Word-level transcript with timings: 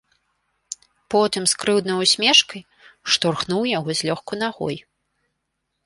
Потым 1.15 1.43
з 1.51 1.59
крыўднаю 1.63 1.99
ўсмешкаю 2.01 2.63
штурхнуў 3.17 3.61
яго 3.77 3.89
злёгку 4.01 4.33
нагою. 4.45 4.81